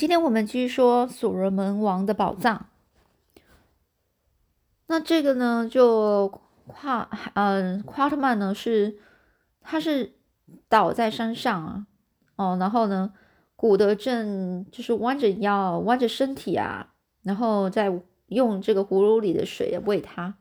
[0.00, 2.70] 今天我们继续说所罗门王的宝藏。
[4.86, 8.96] 那这个呢，就夸嗯，夸特曼呢是
[9.60, 10.14] 他是
[10.70, 11.86] 倒在山上啊，
[12.36, 13.12] 哦，然后呢，
[13.56, 17.92] 古德正就是弯着腰、弯着身体啊，然后再
[18.28, 20.38] 用这个葫芦里的水喂他。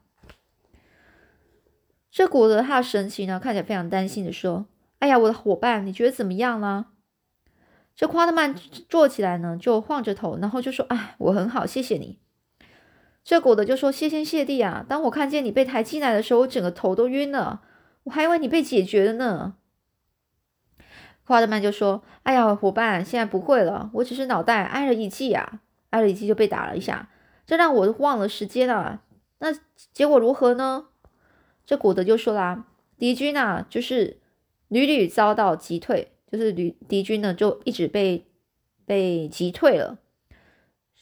[2.10, 4.68] 这古德他神情呢，看起来非常担心的说
[5.00, 6.86] ：“哎呀，我的伙伴，你觉得怎么样呢？”
[8.00, 8.56] 这夸特曼
[8.88, 12.18] 坐起来呢，就晃着头，然后就说：“哎，我很好，谢谢你。”
[13.26, 14.86] 这古德就说：“谢天谢地啊！
[14.88, 17.62] 当我看见你被抬进来的时候，我整个头都晕了，
[18.04, 19.56] 我还以为你被解决了呢。”
[21.28, 27.10] 夸特曼就说：“哎呀，伙伴，现在不会了，我只是脑袋挨了一记啊，挨了一记就被打了一下，
[27.46, 29.02] 这让我忘了时间了。
[29.40, 29.50] 那
[29.92, 30.86] 结果如何呢？”
[31.68, 32.64] 这古德就说啦
[32.98, 34.22] ：“敌军啊，就是
[34.70, 38.28] 屡屡遭到击退。”就是旅敌军呢，就一直被
[38.86, 39.98] 被击退了，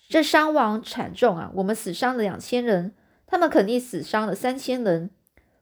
[0.08, 1.52] 这伤亡惨重啊！
[1.56, 2.94] 我们死伤了两千人，
[3.26, 5.10] 他们肯定死伤了三千人。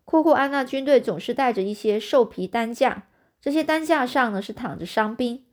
[0.03, 3.07] 库库安娜军队总是带着一些兽皮担架，
[3.41, 5.43] 这些担架上呢是躺着伤兵，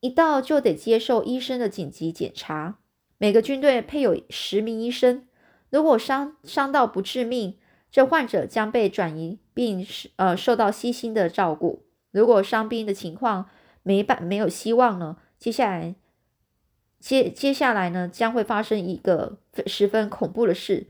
[0.00, 2.78] 一到就得接受医生的紧急检查。
[3.18, 5.26] 每个军队配有十名医生，
[5.68, 7.58] 如果伤伤到不致命，
[7.90, 11.83] 这患者将被转移并呃受到悉心的照顾。
[12.14, 13.50] 如果伤兵的情况
[13.82, 15.16] 没办没有希望呢？
[15.36, 15.96] 接下来
[17.00, 20.86] 接接下来呢将会发生一个十分恐怖的事。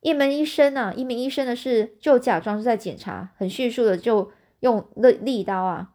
[0.00, 5.94] 一门医生呢，一名医生呢是就假装是在检查，很迅速的就用利利刀啊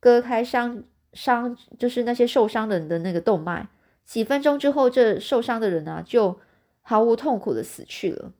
[0.00, 0.82] 割开伤
[1.12, 3.68] 伤，就是那些受伤的人的那个动脉。
[4.04, 6.40] 几分钟之后，这受伤的人啊就
[6.80, 8.32] 毫无痛苦的死去了。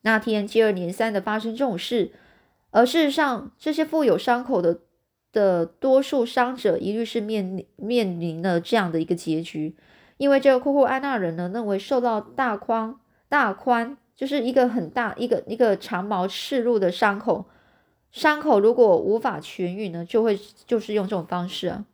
[0.00, 2.12] 那天接二连三的发生这种事。
[2.72, 4.80] 而事实上，这些富有伤口的
[5.30, 9.76] 的多数伤者，一律是面面临了这样的一个结局，
[10.16, 12.96] 因为这个库库安娜人呢，认为受到大宽
[13.28, 17.46] 大宽，就是一个很大一个一个长矛刺入的伤口，
[18.10, 21.84] 伤口如果无法痊愈呢，就会就是用这种方式啊，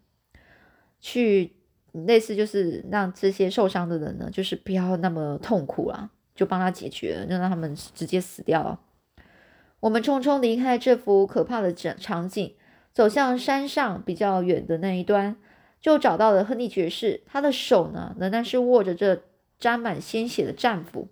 [1.01, 1.53] 去
[1.93, 8.79] 类似就是让这些受伤的人呢，就是不要那么痛苦了，就帮他解决，就让他们直接死掉了。
[9.81, 12.55] 我们匆匆离开这幅可怕的场场景，
[12.93, 15.37] 走向山上比较远的那一端，
[15.81, 17.23] 就找到了亨利爵士。
[17.27, 19.23] 他的手呢，仍然是握着这
[19.59, 21.09] 沾满鲜血的战斧。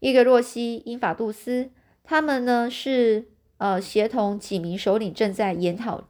[0.00, 1.70] 伊格洛西、英法杜斯，
[2.02, 3.26] 他们呢是
[3.58, 6.04] 呃协同几名首领正在研讨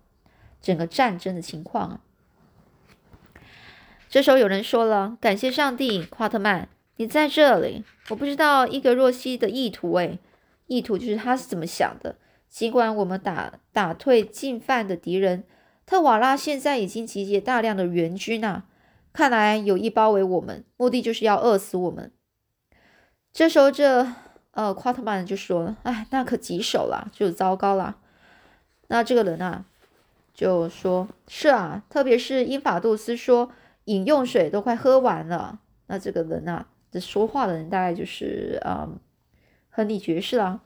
[0.60, 2.00] 整个战争的情况啊。
[4.08, 6.68] 这时候有人说了：“感谢上帝，夸特曼，
[6.98, 7.84] 你在这里。
[8.10, 10.20] 我不知道伊格洛西的意图，诶。
[10.66, 12.16] 意图就是他是怎么想的。
[12.48, 15.42] 尽管我们打打退进犯的敌人，
[15.84, 18.66] 特瓦拉现在已经集结大量的援军啊，
[19.12, 22.12] 看来有意包围我们，目的就是要饿死我们。
[23.32, 24.06] 这时候，这
[24.52, 27.96] 呃夸特曼就说了：“哎，那可棘手了，就糟糕了。”
[28.86, 29.64] 那这个人啊，
[30.32, 33.50] 就说：“是啊，特别是英法杜斯说
[33.86, 35.58] 饮用水都快喝完了。”
[35.88, 38.88] 那这个人啊，这说话的人大概就是啊。
[39.76, 40.60] 亨利爵士啦，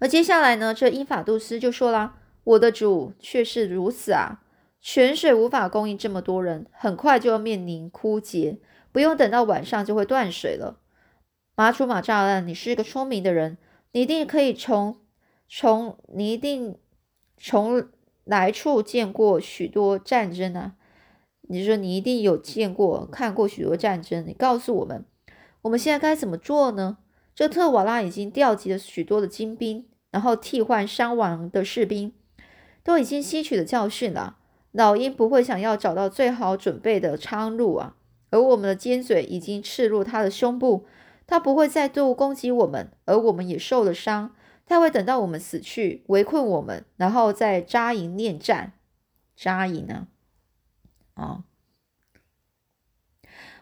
[0.00, 4.42] 而接下来呢，这英法杜斯就说啦：“我的主却是如此啊，
[4.80, 8.58] 泉水无法供应这么多人，很快就要面临枯竭，
[8.90, 10.80] 不用等到晚上就会断水了。”
[11.54, 13.58] 马楚马扎兰，你是一个聪明的人，
[13.92, 14.98] 你一定可以从
[15.48, 16.76] 从你一定
[17.36, 17.88] 从
[18.24, 20.74] 来处见过许多战争啊！
[21.42, 25.04] 你说你一定有见过看过许多战争，你告诉我们，
[25.62, 26.98] 我们现在该怎么做呢？
[27.36, 32.14] 这特瓦拉已经调集了许多的精兵，然后替换伤亡的士兵，
[32.82, 34.38] 都已经吸取了教训了。
[34.72, 37.96] 老鹰不会想要找到最好准备的苍鹭啊，
[38.30, 40.86] 而我们的尖嘴已经刺入他的胸部，
[41.26, 48.72] 他不会再度攻击我们，而我们也受了伤，他会等到我们死去，围困我们，然后再扎营练战。
[49.36, 50.08] 扎营呢？
[51.12, 51.44] 啊，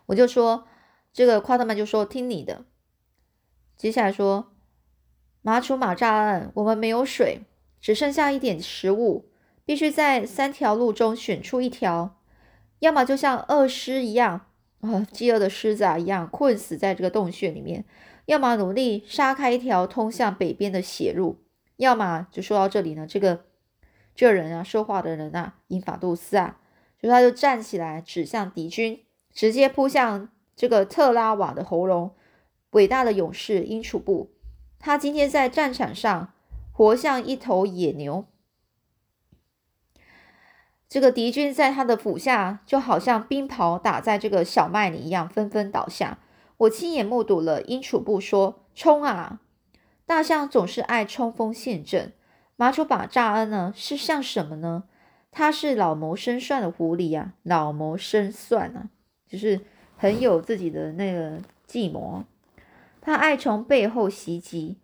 [0.06, 0.69] 我就说
[1.12, 2.64] 这个夸特曼就说听你的。
[3.76, 4.52] 接下来说，
[5.42, 7.42] 马楚马扎案，我们没有水，
[7.80, 9.28] 只剩下一点食物，
[9.64, 12.16] 必须在三条路中选出一条，
[12.78, 14.46] 要么就像饿狮一样，
[14.80, 17.84] 啊，饥饿的狮子啊一样困死在这个洞穴里面，
[18.26, 21.44] 要么努力杀开一条通向北边的血路，
[21.76, 23.44] 要么就说到这里呢，这个
[24.14, 26.58] 这人啊，说话的人啊，英法杜斯啊，
[27.02, 32.14] 就他就站起来指向敌军，直接扑向这个特拉瓦的喉咙。
[32.74, 34.30] 伟大的勇士英楚布，
[34.80, 36.32] 他今天在战场上
[36.72, 38.24] 活像一头野牛。
[40.88, 46.18] 这个敌军在他的府下，就好像冰雹打在这个小麦里一样，纷纷倒下。
[46.56, 49.40] 我亲眼目睹了，英楚布说：“冲啊！”
[50.06, 52.12] 大象总是爱冲锋陷阵。
[52.56, 54.84] 马楚把扎恩呢，是像什么呢？
[55.30, 58.90] 他是老谋深算的狐狸啊，老谋深算啊，
[59.28, 59.60] 就是
[59.96, 62.24] 很有自己的那个计谋。
[63.04, 64.78] 他爱从背后袭击，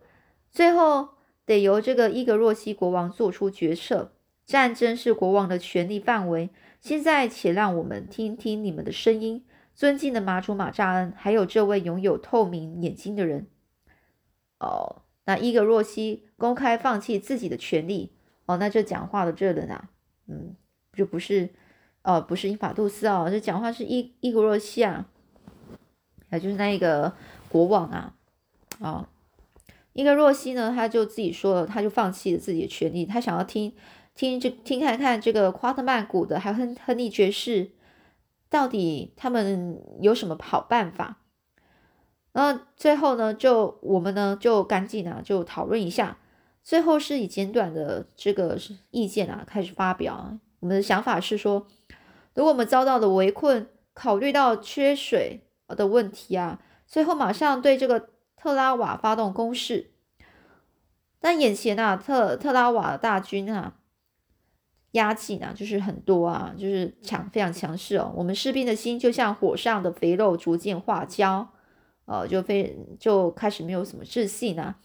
[0.50, 1.08] 最后
[1.46, 4.12] 得由这个伊格若西国王做出决策。
[4.44, 6.50] 战争是国王的权力范围。
[6.81, 9.44] 现在，且让我们听听你们的声音，
[9.75, 13.46] 尊敬的马主马扎恩，还有这位拥有透明眼睛的人。
[14.58, 18.12] 哦，那伊格若西公开放弃自己的权利。
[18.44, 19.88] 哦，那这讲话的这人啊，
[20.26, 20.55] 嗯，
[20.93, 21.49] 就不是，
[22.02, 25.06] 哦，不是英法杜斯哦，这讲话是伊伊格若西啊，
[26.32, 27.14] 也就是那一个
[27.50, 28.14] 国王啊，
[28.81, 29.08] 啊，
[29.93, 33.75] 伊格若西呢，他就自己说了，他就放弃了自己的权利，他想要听。
[34.17, 37.70] 听这听看看这个夸特曼谷的，还有亨亨利爵士，
[38.50, 41.20] 到底他们有什么好办法？
[42.32, 46.19] 那最后呢，就我们呢就赶紧啊就讨论一下。
[46.62, 48.58] 最后是以简短的这个
[48.91, 50.37] 意见啊开始发表。
[50.58, 51.67] 我们的想法是说，
[52.35, 59.92] 如果我们遭到的围困，考虑到缺水的问题啊，最后马上对这个特拉瓦发动攻势。
[61.19, 63.76] 但眼前啊，特特拉瓦的大军啊。
[64.92, 68.12] 压境呢，就是很多啊，就是强，非常强势哦。
[68.16, 71.52] 我们士兵的心就像火上的肥肉，逐渐化焦，
[72.06, 74.81] 呃，就非就开始没有什么自信啊。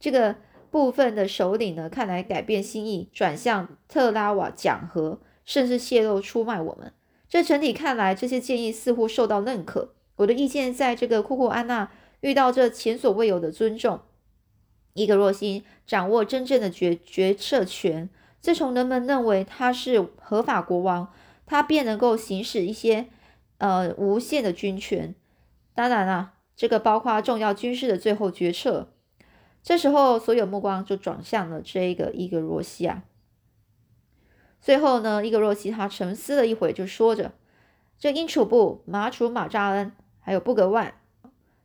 [0.00, 0.36] 这个
[0.70, 6.94] 部分的首领呢，看来改变心意，转向特拉瓦讲和，甚至泄露出卖我们。
[7.28, 9.92] 这整体看来，这些建议似乎受到认可。
[10.16, 14.00] 我的意见在这个库库安娜遇到这前所未有的尊重。
[14.94, 18.08] 伊格若西掌握真正的决决策权。
[18.40, 21.12] 自从人们认为他是合法国王，
[21.46, 23.06] 他便能够行使一些
[23.58, 25.14] 呃无限的军权。
[25.74, 28.92] 当然了，这个包括重要军事的最后决策。
[29.62, 33.04] 这时候，所有目光就转向了这个伊格若西啊。
[34.60, 37.32] 最后呢，伊格若西他沉思了一会，就说着
[37.96, 39.92] ：“这英楚布、马楚马扎恩，
[40.22, 40.94] 还有布格万，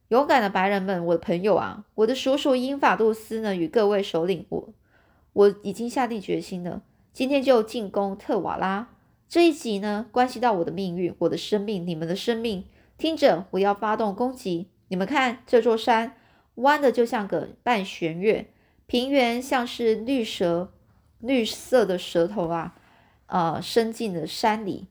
[0.10, 4.74] 勇敢的白人们，我的朋友啊，我的叔叔英法杜斯呢，与各位首领我。”
[5.34, 6.82] 我已经下定决心了，
[7.14, 8.90] 今天就进攻特瓦拉。
[9.30, 12.66] 这一集呢，关系到我的命运、我的生命、你们的生命。
[12.98, 14.70] 听着，我要发动攻击。
[14.88, 16.16] 你们看，这座山
[16.56, 18.52] 弯的就像个半弦月，
[18.88, 20.74] 平原像是绿蛇、
[21.20, 22.76] 绿色的舌头啊，
[23.28, 24.88] 呃，伸进了山里。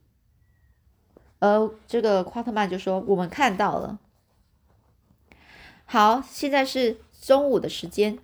[1.39, 3.99] 而这个夸特曼就说：“我们看到了。”
[5.85, 8.19] 好，现在是中午的时间。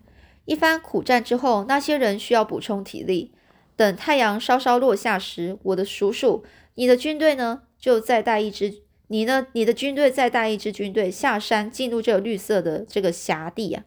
[0.45, 3.33] 一番苦战之后，那些人需要补充体力。
[3.77, 6.45] 等太阳稍稍落下时，我的叔叔，
[6.75, 13.85] 你的军队呢，就再带一支，你呢，你的军队再带一支军队下山，进入这个绿色的这个辖地啊。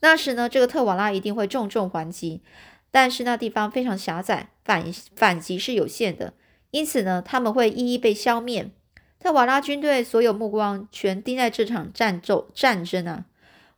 [0.00, 2.42] 那时呢，这个特瓦拉一定会重重还击，
[2.90, 6.32] 但是那地方非常狭窄，反反击是有限的，
[6.72, 8.70] 因此呢，他们会一一被消灭。
[9.20, 13.26] 特瓦拉军队所有目光全盯在这场战斗战争啊。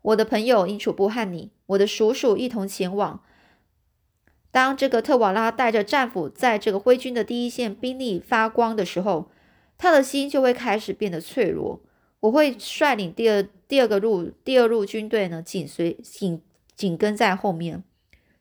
[0.00, 3.22] 我的朋友因楚布和你，我的叔叔一同前往。
[4.50, 9.30] 当这个特瓦拉带着战俘在这个灰军的第一线兵力发光的时候，
[9.76, 11.82] 他的心就会开始变得脆弱。
[12.20, 16.40] 我会率领第二第二个路第二路军队呢，紧随紧
[16.76, 17.82] 紧跟在后面。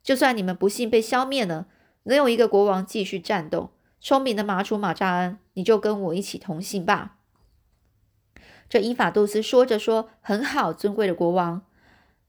[0.04, 1.68] 就算你们不幸被消灭了，
[2.04, 3.72] 能有一个国王继续战斗，
[4.04, 7.16] 聪明的马楚马扎恩，你就跟我一起同行吧。
[8.68, 11.62] 这伊法杜斯说着说：“很好，尊贵的国王。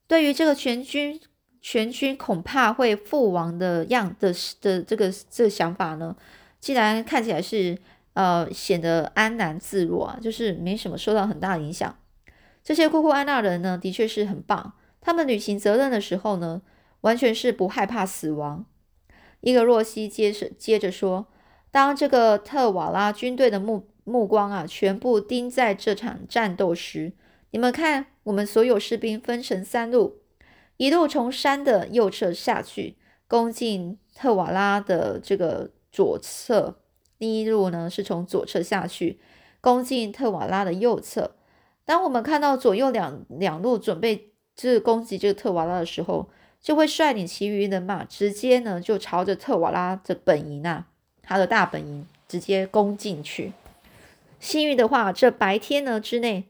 [0.06, 1.20] 对于这个全军
[1.60, 6.16] 全军恐怕会覆亡的样的的这个这个想法呢，
[6.60, 7.76] 既然看起来是
[8.12, 11.98] 呃显得安然自若啊，就是没什么受到很大影响。
[12.62, 14.74] 这些库库安纳人呢，的确是很棒。
[15.00, 16.62] 他们履行责任的时候呢，
[17.00, 18.64] 完全是不害怕死亡。”
[19.42, 21.26] 伊格洛西接着接着说
[21.74, 27.14] ：“当这个特瓦拉军队的目。”目光啊，全部盯在这场战斗时，
[27.52, 30.18] 你们看，我们所有士兵分成三路，
[30.76, 36.74] 一路从山的右侧下去，攻进特瓦拉的这个左侧；
[37.16, 39.18] 另一路呢，是从左侧下去，
[39.62, 41.36] 攻进特瓦拉的右侧。
[41.86, 46.28] 当我们看到左右两两路准备就是攻击这个特瓦拉的时候，
[46.60, 50.88] 就会率领其余人马直接呢，就朝着特瓦拉的本营啊，
[51.26, 53.52] 他的大本营直接攻进去。
[54.40, 56.44] 幸运的话，这白天呢之内，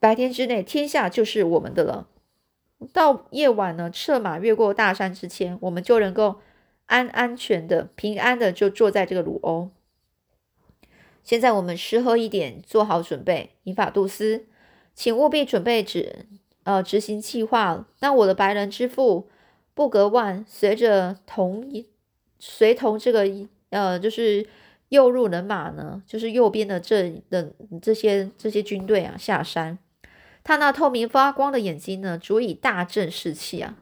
[0.00, 2.06] 白天之内，天下就是我们的了。
[2.92, 6.40] 到夜晚呢，策马越过大山之前，我们就能够
[6.86, 9.68] 安安全的、平安的就坐在这个鲁欧。
[11.22, 13.50] 现在我们吃喝一点，做好准备。
[13.64, 14.46] 引法杜斯，
[14.94, 16.24] 请务必准备执
[16.64, 17.86] 呃执行计划。
[18.00, 19.28] 那我的白人之父
[19.74, 21.86] 布格万随着同一
[22.40, 23.24] 随同这个
[23.68, 24.44] 呃就是
[24.88, 29.78] 右入人马呢，就是右边的这的这些这些军队啊下山。
[30.42, 33.76] 他那透明发光的眼睛呢，足以大振士气啊。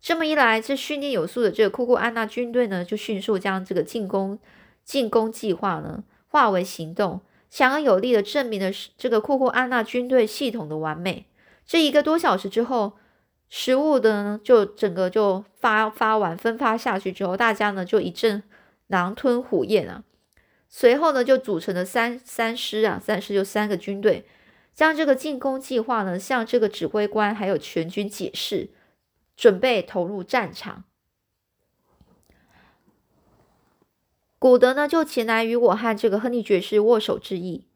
[0.00, 4.38] 这么一来，这训练有素的这个库库安娜军队呢，就迅速将这个进攻
[4.84, 6.02] 进攻计划呢。
[6.26, 11.26] 化为行动，强而有力的证明了这个库库安娜军队系统的完美。
[11.64, 12.94] 这一个多小时之后，
[13.48, 18.42] 食物的呢就整个就发发完分发下去之后，大家呢就一阵
[18.86, 20.02] 狼吞虎咽啊。
[20.68, 24.26] 随后呢就组成了三三师啊，三师就三个军队，
[24.74, 28.70] 将这个进攻计划呢向这个指挥官还有全军解释，
[29.36, 30.84] 准备投入战场。
[34.40, 37.66] 古德呢，就前来与我和这个亨利爵士握手致意。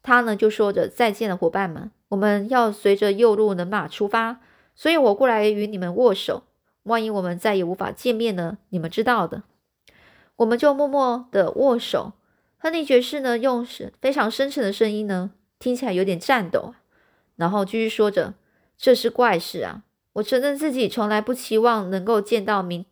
[0.00, 4.40] 他呢，就说着：“再见了，伙伴们，我们要随着右路人马出发，
[4.74, 6.44] 所以我过来与你们握手。
[6.84, 8.58] 万一我们再也无法见面呢？
[8.68, 9.44] 你们知道的。”
[10.36, 12.12] 我们就默默的握手。
[12.58, 16.74] 亨利爵士呢，用是非常深沉的声音呢，听起来有点颤抖，
[17.36, 18.34] 然后继续说着
[18.76, 19.84] ：“这是怪事啊！
[20.14, 22.84] 我承认自己从来不期望能够见到明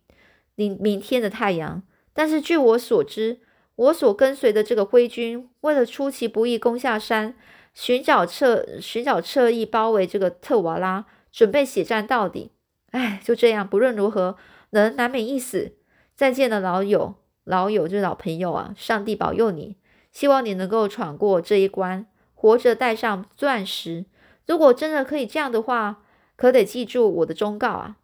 [0.55, 3.39] 明明天的太阳。”但是据我所知，
[3.75, 7.35] 我所跟随的这个灰军，为了出其不意攻下山，
[7.73, 12.51] 寻找侧寻找侧翼包围这个特瓦拉，准备血战到底。
[12.91, 14.37] 哎，就这样，不论如何，
[14.69, 15.75] 人难免一死。
[16.15, 18.73] 再见了，老友，老友就是老朋友啊！
[18.77, 19.77] 上帝保佑你，
[20.11, 24.05] 希望你能够闯过这一关，活着带上钻石。
[24.45, 26.03] 如果真的可以这样的话，
[26.35, 27.97] 可得记住我的忠告啊！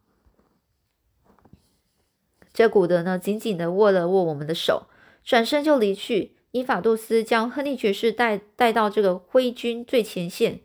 [2.52, 4.88] 这古德呢，紧紧的握了握我们的手，
[5.24, 6.36] 转身就离去。
[6.52, 10.62] 伊法杜斯将亨利爵士带带到这个灰军最前线，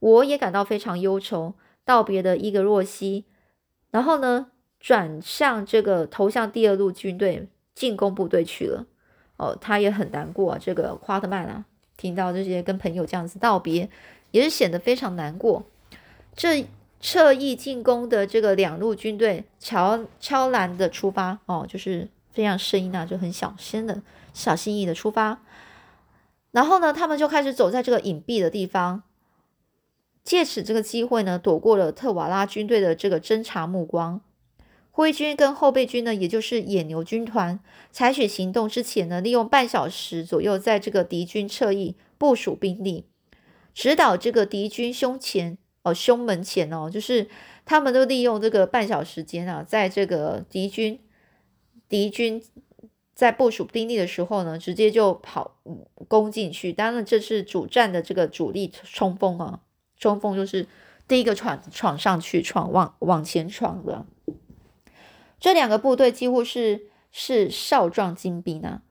[0.00, 1.54] 我也感到非常忧愁，
[1.88, 3.24] 道别的伊格若西，
[3.90, 8.84] 然后呢，转向这个投向第二路军队进攻部队去了。
[9.38, 11.64] 哦，他也很难过啊，这个夸特曼啊，
[11.96, 13.88] 听到这些跟朋友这样子道别，
[14.32, 15.64] 也是显得非常难过。
[16.36, 16.66] 这。
[17.00, 24.02] 侧翼进攻的这个两路军队悄悄然的出发哦，就是非常声音啊，就很小声的、
[24.34, 25.38] 小心翼翼的出发。
[26.50, 29.04] 然后呢，他们就开始走在这个隐蔽的地方，
[30.28, 34.20] 借此这个机会呢，躲过了特瓦拉军队的这个侦察目光。
[34.90, 37.58] 灰军跟后备军呢，也就是野牛军团，
[37.90, 43.06] 采取行动之前呢，利用半小时左右，在这个敌军侧翼部署兵力，
[43.72, 45.56] 指导这个敌军胸前。
[45.82, 47.28] 哦，胸门前哦，就是
[47.64, 51.00] 他们都利用这个半小时间啊，在这个敌军
[51.88, 52.42] 敌军
[53.14, 55.56] 在部署兵力的时候呢，直接就跑
[56.06, 56.70] 攻进去。
[56.70, 59.60] 当然，这是主战的这个主力冲锋啊，
[59.98, 60.66] 冲锋就是
[61.06, 64.06] 第一个闯闯上去，闯往往前闯的。
[65.38, 68.82] 这两个部队几乎是是少壮精兵啊。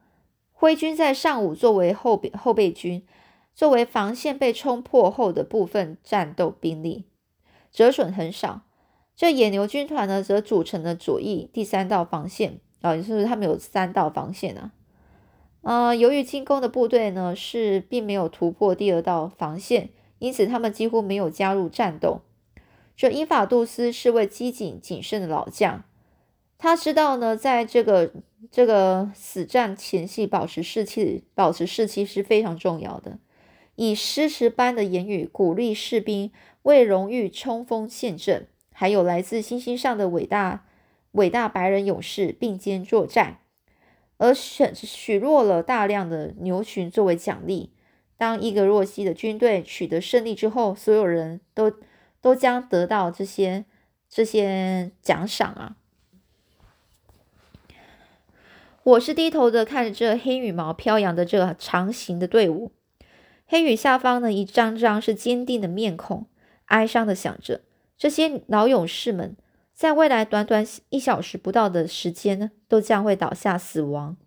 [0.52, 3.06] 灰军在上午作为后备后备军。
[3.54, 7.06] 作为防线被冲破后的部分战斗兵力，
[7.72, 8.62] 折损很少。
[9.16, 14.74] 这野牛军团呢，则组成了左翼第三道防线啊，也就是他们有三道防线啊。
[15.62, 22.22] 呃，由于进攻的部队呢是并没有突破第二道防线，因此他们几乎没有加入战斗。
[22.96, 25.84] 这英法杜斯是位机警谨慎的老将，
[26.58, 28.12] 他知道呢，在这个
[28.50, 33.20] 这个死战前夕保持士气，保持士气是非常重要的。
[33.76, 36.32] 以诗词般的言语鼓励士兵
[36.64, 40.66] 为荣誉冲锋陷阵，还有来自星星上的伟大
[41.12, 43.42] 伟大白人勇士并肩作战，
[44.18, 47.70] 而许许诺了大量的牛群作为奖励。
[48.18, 51.72] 当伊格若西的军队取得胜利之后，所有人都
[52.20, 53.66] 都将得到这些
[54.10, 55.78] 这些奖赏啊！
[58.84, 62.72] 我是低头的看着这黑羽毛飘扬的这长行的队伍。
[63.46, 66.26] 黑羽下方呢，一张张是坚定的面孔，
[66.66, 67.62] 哀伤的想着：
[67.98, 69.38] 这些老勇士们，
[69.74, 74.18] 在未来短短一小时不到的时间呢，都将会倒下死亡。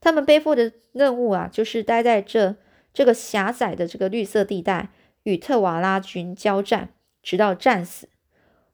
[0.00, 2.56] 他们背负的任务啊，就是待在这
[2.92, 4.90] 这个狭窄的这个绿色地带，
[5.22, 6.90] 与特瓦拉军交战，
[7.22, 8.08] 直到战死，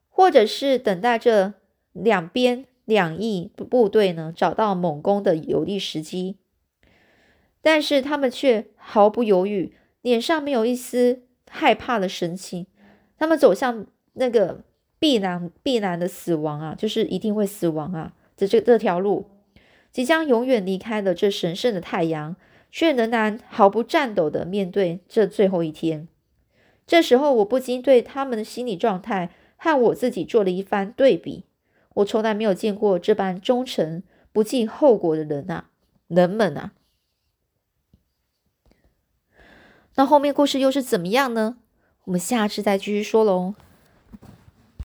[0.09, 1.53] 或者是等待这
[1.93, 6.37] 两边两翼部队呢，找到猛攻的有利时机。
[7.61, 12.67] 但是他们却毫不犹豫，脸上没有一丝害怕的神情。
[13.19, 14.63] 他们走向那个
[14.99, 19.29] 必然必然的死亡啊，就是一定会死亡啊这这这条路，
[19.91, 22.35] 即将永远离开了这神圣的太阳，
[22.71, 26.07] 却仍然毫不颤抖的面对这最后一天。
[26.85, 31.45] 这时候，我不禁对他们的心理状态和我自己做了一番对比。
[31.95, 35.69] 我从来没有见过这般忠诚、不计后果的人啊，
[36.07, 36.73] 人们啊！
[39.95, 41.57] 那后面故事又是怎么样呢？
[42.03, 43.55] 我们下次再继续说喽。